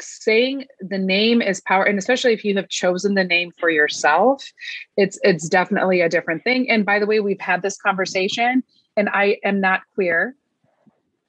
[0.00, 4.44] Saying the name is power and especially if you have chosen the name for yourself
[4.96, 6.68] it's it's definitely a different thing.
[6.70, 8.64] And by the way we've had this conversation
[8.96, 10.34] and I am not queer.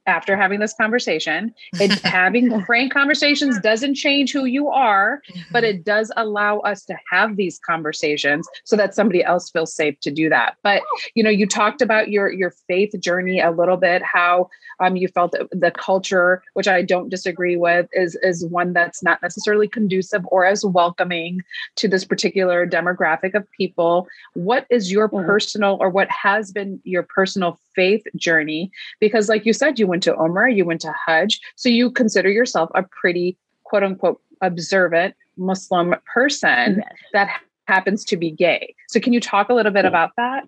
[0.05, 1.53] After having this conversation.
[1.79, 5.69] And having frank conversations doesn't change who you are, but Mm-hmm.
[5.77, 10.11] it does allow us to have these conversations so that somebody else feels safe to
[10.11, 10.55] do that.
[10.63, 10.81] But
[11.15, 15.07] you know, you talked about your your faith journey a little bit, how um, you
[15.07, 20.23] felt the culture, which I don't disagree with, is is one that's not necessarily conducive
[20.27, 21.41] or as welcoming
[21.77, 24.07] to this particular demographic of people.
[24.33, 25.25] What is your Mhm.
[25.25, 28.71] personal or what has been your personal faith journey?
[28.99, 32.29] Because, like you said, you went to Umrah, you went to Hajj, so you consider
[32.29, 36.97] yourself a pretty quote unquote observant Muslim person Yes.
[37.13, 37.27] that
[37.67, 38.73] happens to be gay.
[38.89, 40.43] So, can you talk a little bit about that?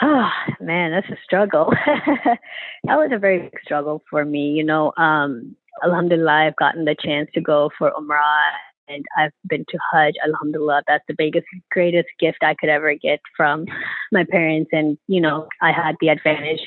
[0.00, 1.72] Oh man, that's a struggle.
[1.86, 4.50] that was a very big struggle for me.
[4.50, 8.50] You know, um, Alhamdulillah, I've gotten the chance to go for Umrah
[8.88, 10.14] and I've been to Hajj.
[10.26, 13.66] Alhamdulillah, that's the biggest, greatest gift I could ever get from
[14.10, 14.70] my parents.
[14.72, 16.62] And you know, I had the advantage.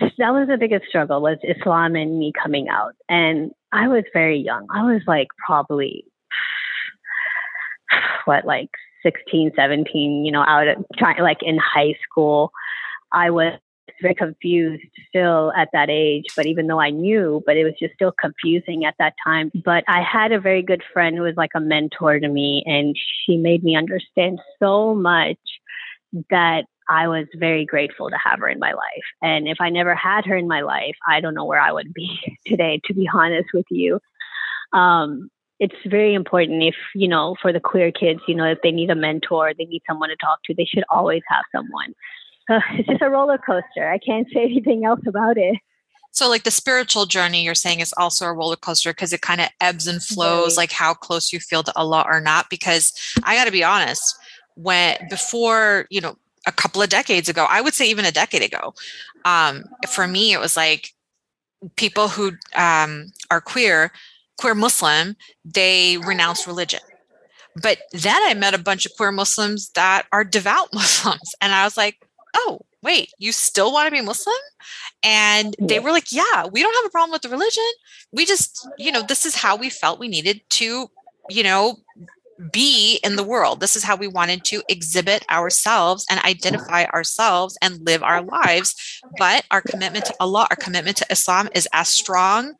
[0.00, 2.94] That was the biggest struggle was Islam and me coming out.
[3.08, 4.66] And I was very young.
[4.74, 6.04] I was like probably
[8.24, 8.70] what like
[9.04, 12.50] 16 17 you know out of trying like in high school
[13.12, 13.52] i was
[14.02, 17.94] very confused still at that age but even though i knew but it was just
[17.94, 21.52] still confusing at that time but i had a very good friend who was like
[21.54, 25.38] a mentor to me and she made me understand so much
[26.30, 29.04] that I was very grateful to have her in my life.
[29.22, 31.92] And if I never had her in my life, I don't know where I would
[31.94, 34.00] be today, to be honest with you.
[34.72, 38.72] Um, it's very important if, you know, for the queer kids, you know, if they
[38.72, 41.94] need a mentor, they need someone to talk to, they should always have someone.
[42.48, 43.90] Uh, it's just a roller coaster.
[43.90, 45.56] I can't say anything else about it.
[46.10, 49.40] So, like the spiritual journey, you're saying is also a roller coaster because it kind
[49.40, 50.62] of ebbs and flows, Very.
[50.62, 52.50] like how close you feel to Allah or not.
[52.50, 52.92] Because
[53.24, 54.16] I got to be honest,
[54.54, 56.16] when before, you know,
[56.46, 58.74] a couple of decades ago, I would say even a decade ago,
[59.24, 60.90] um, for me, it was like
[61.76, 63.92] people who um, are queer,
[64.38, 66.80] queer Muslim, they renounce religion.
[67.60, 71.34] But then I met a bunch of queer Muslims that are devout Muslims.
[71.40, 71.96] And I was like,
[72.34, 74.34] oh, wait, you still want to be Muslim?
[75.02, 77.64] And they were like, yeah, we don't have a problem with the religion.
[78.12, 80.90] We just, you know, this is how we felt we needed to,
[81.30, 81.78] you know,
[82.52, 83.60] be in the world.
[83.60, 89.00] This is how we wanted to exhibit ourselves and identify ourselves and live our lives.
[89.18, 92.54] But our commitment to Allah, our commitment to Islam is as strong,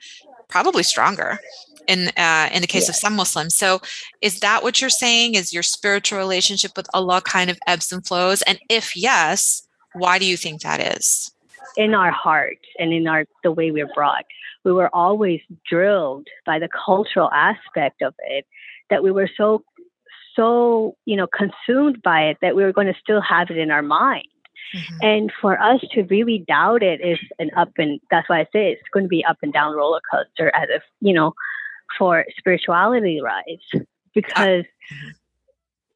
[0.49, 1.39] probably stronger
[1.87, 3.55] in uh, in the case of some Muslims.
[3.55, 3.81] So
[4.23, 5.35] is that what you're saying?
[5.35, 8.43] Is your spiritual relationship with Allah kind of ebbs and flows?
[8.43, 11.35] And if yes, why do you think that is?
[11.77, 14.25] in our heart and in our the way we're brought
[14.65, 18.47] we were always drilled by the cultural aspect of it
[18.91, 19.63] that we were so
[20.37, 23.71] so you know consumed by it that we were going to still have it in
[23.71, 24.27] our mind
[24.75, 24.99] Mhm.
[25.03, 28.73] and for us to really doubt it is an up and that's why i say
[28.73, 31.33] it's going to be up and down roller coaster as if you know
[31.99, 33.83] for spirituality rise
[34.15, 35.15] because Mhm.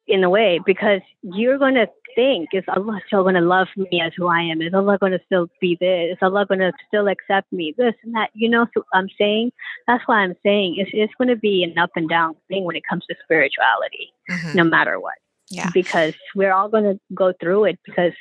[0.07, 1.87] in a way because you're going to
[2.19, 5.15] think is allah still going to love me as who i am is allah going
[5.17, 8.49] to still be this is allah going to still accept me this and that you
[8.53, 9.45] know so i'm saying
[9.87, 12.75] that's why i'm saying it's, it's going to be an up and down thing when
[12.75, 14.55] it comes to spirituality Mhm.
[14.61, 15.17] no matter what
[15.59, 15.69] Yeah.
[15.81, 18.13] because we're all going to go through it because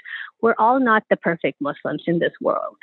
[0.43, 2.77] we're all not the perfect Muslims in this world.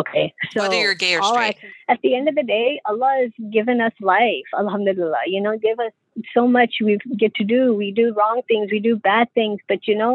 [0.00, 0.26] Okay.
[0.52, 1.58] So Whether you're gay or I- straight.
[1.92, 4.48] at the end of the day, Allah has given us life.
[4.62, 5.24] Alhamdulillah.
[5.34, 5.94] You know, give us
[6.36, 6.92] so much we
[7.24, 7.74] get to do.
[7.82, 9.58] We do wrong things, we do bad things.
[9.70, 10.14] But you know,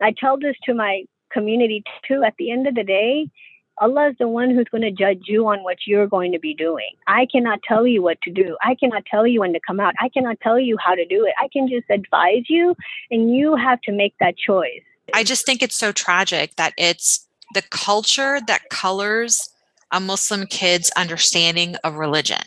[0.00, 2.22] I tell this to my community too.
[2.22, 3.30] At the end of the day,
[3.78, 6.54] Allah is the one who's going to judge you on what you're going to be
[6.54, 6.90] doing.
[7.08, 8.56] I cannot tell you what to do.
[8.62, 9.94] I cannot tell you when to come out.
[10.00, 11.34] I cannot tell you how to do it.
[11.40, 12.76] I can just advise you,
[13.10, 14.82] and you have to make that choice.
[15.12, 19.50] I just think it's so tragic that it's the culture that colors
[19.90, 22.42] a Muslim kid's understanding of religion.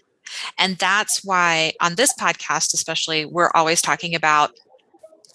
[0.57, 4.51] And that's why on this podcast, especially, we're always talking about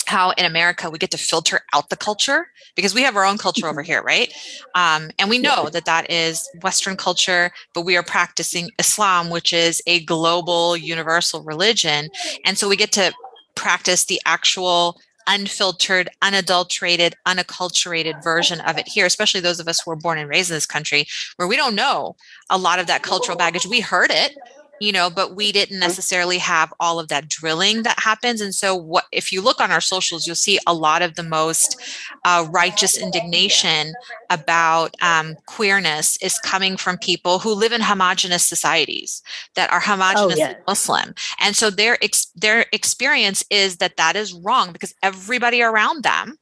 [0.09, 3.39] how in America we get to filter out the culture because we have our own
[3.39, 4.33] culture over here, right?
[4.75, 9.53] Um, and we know that that is Western culture, but we are practicing Islam, which
[9.53, 12.11] is a global, universal religion.
[12.45, 13.13] And so we get to
[13.55, 19.91] practice the actual unfiltered, unadulterated, unacculturated version of it here, especially those of us who
[19.91, 22.17] were born and raised in this country where we don't know
[22.51, 23.67] a lot of that cultural baggage.
[23.67, 24.37] We heard it,
[24.83, 28.41] you know, but we didn't necessarily have all of that drilling that happens.
[28.41, 31.23] And so, what if you look on our socials, you'll see a lot of the
[31.23, 31.81] most
[32.25, 33.95] uh, righteous indignation
[34.29, 39.23] about um, queerness is coming from people who live in homogenous societies
[39.55, 40.57] that are homogenous yes.
[40.67, 46.03] Muslim, and so their ex- their experience is that that is wrong because everybody around
[46.03, 46.39] them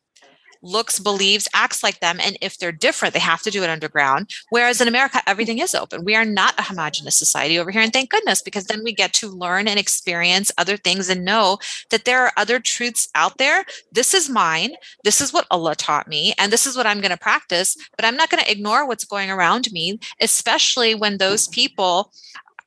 [0.63, 2.19] looks, believes, acts like them.
[2.23, 4.31] And if they're different, they have to do it underground.
[4.51, 6.05] Whereas in America, everything is open.
[6.05, 7.83] We are not a homogenous society over here.
[7.83, 11.59] And thank goodness, because then we get to learn and experience other things and know
[11.91, 13.65] that there are other truths out there.
[13.93, 14.73] This is mine.
[15.05, 16.35] This is what Allah taught me.
[16.39, 17.77] And this is what I'm going to practice.
[17.97, 22.13] But I'm not going to ignore what's going around me, especially when those people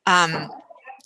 [0.06, 0.50] um,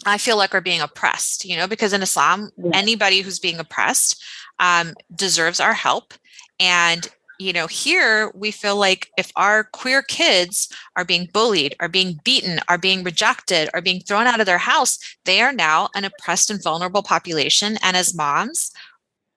[0.06, 4.24] I feel like are being oppressed, you know, because in Islam, anybody who's being oppressed
[4.60, 6.14] um, deserves our help.
[6.60, 7.08] And,
[7.40, 12.20] you know, here we feel like if our queer kids are being bullied, are being
[12.24, 16.06] beaten, are being rejected, are being thrown out of their house, they are now an
[16.06, 17.78] oppressed and vulnerable population.
[17.82, 18.72] And as moms,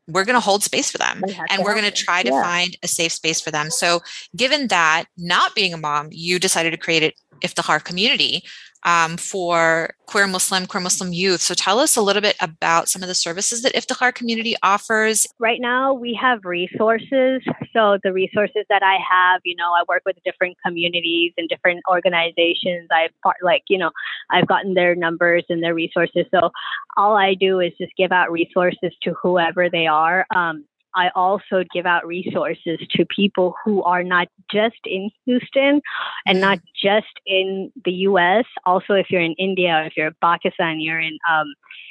[0.09, 2.43] we're going to hold space for them and we're going to try to yeah.
[2.43, 3.71] find a safe space for them.
[3.71, 4.01] So,
[4.35, 8.45] given that, not being a mom, you decided to create it Iftikhar community
[8.85, 11.41] um, for queer Muslim, queer Muslim youth.
[11.41, 15.27] So tell us a little bit about some of the services that Iftikhar community offers.
[15.39, 17.43] Right now, we have resources.
[17.73, 21.81] So the resources that I have, you know, I work with different communities and different
[21.89, 22.89] organizations.
[22.91, 23.11] I've
[23.43, 23.91] like, you know,
[24.31, 26.27] I've gotten their numbers and their resources.
[26.31, 26.51] So
[26.97, 30.27] all I do is just give out resources to whoever they are.
[30.35, 30.65] Um,
[30.95, 35.81] I also give out resources to people who are not just in Houston
[36.27, 36.89] and not mm-hmm.
[36.89, 38.45] just in the US.
[38.65, 41.47] Also, if you're in India or if you're in Pakistan, you're in, um,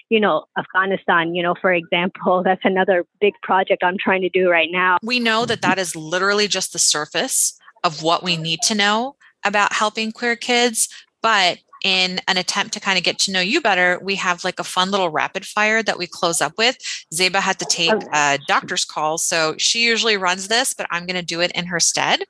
[0.10, 4.50] you know, Afghanistan, you know, for example, that's another big project I'm trying to do
[4.50, 4.98] right now.
[5.04, 9.16] We know that that is literally just the surface of what we need to know
[9.46, 10.90] about helping queer kids.
[11.22, 14.60] But in an attempt to kind of get to know you better, we have like
[14.60, 16.78] a fun little rapid fire that we close up with.
[17.14, 21.20] Zeba had to take a doctor's call, so she usually runs this, but I'm going
[21.20, 22.24] to do it in her stead.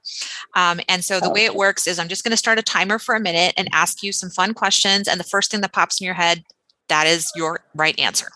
[0.56, 3.00] Um, and so the way it works is I'm just going to start a timer
[3.00, 5.08] for a minute and ask you some fun questions.
[5.08, 6.44] And the first thing that pops in your head,
[6.88, 8.30] that is your right answer.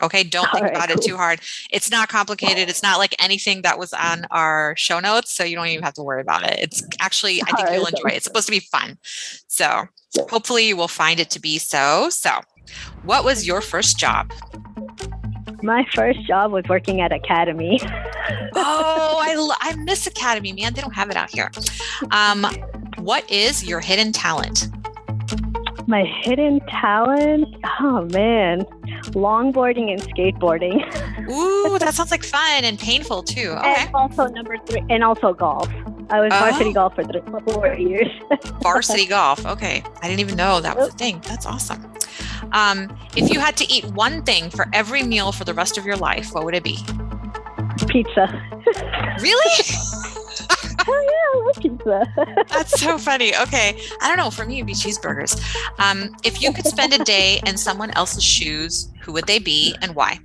[0.00, 0.98] Okay, don't think right, about cool.
[0.98, 1.40] it too hard.
[1.72, 2.68] It's not complicated.
[2.68, 5.94] It's not like anything that was on our show notes, so you don't even have
[5.94, 6.56] to worry about it.
[6.60, 8.14] It's actually, I think right, you'll enjoy it.
[8.14, 8.98] It's supposed to be fun.
[9.48, 9.88] So
[10.30, 12.08] hopefully you will find it to be so.
[12.10, 12.40] So,
[13.04, 14.32] what was your first job?
[15.62, 17.80] My first job was working at Academy.
[18.54, 20.74] oh, I, I miss Academy, man.
[20.74, 21.50] They don't have it out here.
[22.12, 22.46] Um,
[22.98, 24.68] what is your hidden talent?
[25.88, 27.48] My hidden talent?
[27.80, 28.64] Oh, man.
[29.14, 30.82] Longboarding and skateboarding.
[31.30, 33.54] Ooh, that sounds like fun and painful too.
[33.58, 33.86] Okay.
[33.86, 35.68] And also number three, and also golf.
[36.10, 36.38] I was oh.
[36.38, 37.20] varsity golf for three,
[37.52, 38.08] four years.
[38.62, 39.44] varsity golf.
[39.44, 41.20] Okay, I didn't even know that was a thing.
[41.26, 41.92] That's awesome.
[42.52, 45.84] Um, if you had to eat one thing for every meal for the rest of
[45.84, 46.78] your life, what would it be?
[47.86, 48.26] Pizza.
[49.20, 49.64] really?
[50.88, 52.44] oh yeah, I love pizza.
[52.54, 53.36] That's so funny.
[53.36, 54.30] Okay, I don't know.
[54.30, 55.40] For me, it'd be cheeseburgers.
[55.78, 59.74] Um, if you could spend a day in someone else's shoes, who would they be
[59.82, 60.20] and why?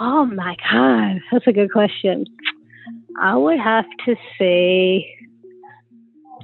[0.00, 2.24] Oh my god, that's a good question.
[3.20, 5.06] I would have to say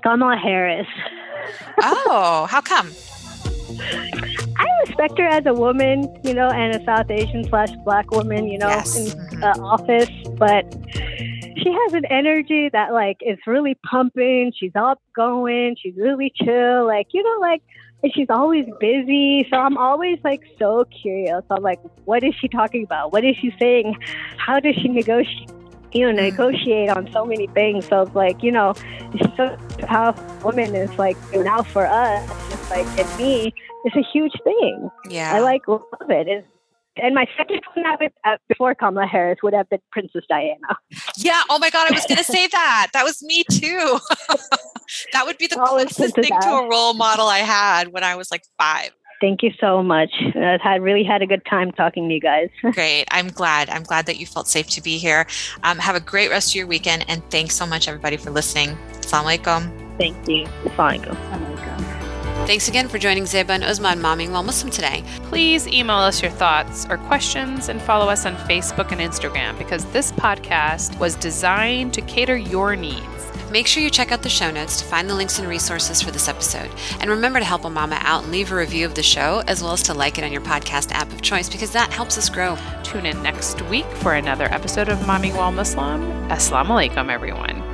[0.03, 0.87] Kamala Harris.
[1.83, 2.91] oh, how come?
[4.57, 8.49] I respect her as a woman, you know, and a South Asian slash black woman,
[8.49, 8.97] you know, yes.
[8.97, 9.45] in mm-hmm.
[9.45, 10.65] uh, office, but
[11.57, 14.53] she has an energy that like is really pumping.
[14.57, 15.77] She's outgoing.
[15.81, 16.87] She's really chill.
[16.87, 17.63] Like you know, like
[18.03, 19.47] and she's always busy.
[19.51, 21.43] So I'm always like so curious.
[21.51, 23.13] I'm like, what is she talking about?
[23.13, 23.97] What is she saying?
[24.37, 25.51] How does she negotiate?
[25.93, 26.31] You know, mm.
[26.31, 27.87] negotiate on so many things.
[27.87, 28.75] So it's like, you know,
[29.15, 30.15] it's so how
[30.45, 34.91] woman is like now for us, it's like and me, it's a huge thing.
[35.09, 36.29] Yeah, I like love it.
[36.29, 36.47] It's
[37.01, 37.87] and my second one
[38.25, 40.77] uh, before Kamala Harris would have been Princess Diana.
[41.17, 41.43] Yeah.
[41.49, 41.91] Oh my God.
[41.91, 42.89] I was going to say that.
[42.93, 43.99] That was me too.
[45.13, 46.43] that would be the Always closest thing that.
[46.43, 48.91] to a role model I had when I was like five.
[49.21, 50.11] Thank you so much.
[50.37, 52.51] I've had really had a good time talking to you guys.
[52.73, 53.07] great.
[53.11, 53.69] I'm glad.
[53.69, 55.27] I'm glad that you felt safe to be here.
[55.65, 57.05] Um, have a great rest of your weekend.
[57.09, 58.77] And thanks so much, everybody, for listening.
[58.93, 59.99] Assalamu alaikum.
[59.99, 60.47] Thank you.
[60.65, 61.99] Assalamu alaikum.
[62.47, 65.05] Thanks again for joining Zeba and Uzma on Mommying While Muslim today.
[65.25, 69.85] Please email us your thoughts or questions and follow us on Facebook and Instagram because
[69.93, 73.18] this podcast was designed to cater your needs.
[73.51, 76.11] Make sure you check out the show notes to find the links and resources for
[76.11, 76.71] this episode.
[77.01, 79.63] And remember to help a mama out and leave a review of the show, as
[79.63, 82.29] well as to like it on your podcast app of choice because that helps us
[82.29, 82.57] grow.
[82.83, 86.03] Tune in next week for another episode of Mommying While Muslim.
[86.29, 87.68] Assalamu alaikum, everyone.